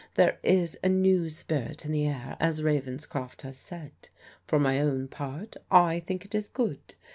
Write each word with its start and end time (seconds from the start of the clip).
There 0.15 0.39
is 0.41 0.79
a 0.83 0.89
new 0.89 1.29
spirit 1.29 1.85
in 1.85 1.91
the 1.91 2.07
air, 2.07 2.35
as 2.39 2.63
Ravenscroft 2.63 3.43
has 3.43 3.57
said. 3.57 3.91
For 4.47 4.57
my 4.59 4.79
own 4.79 5.07
part 5.07 5.57
I 5.69 5.99
think 5.99 6.25
it 6.25 6.33
is 6.33 6.47
good. 6.49 6.95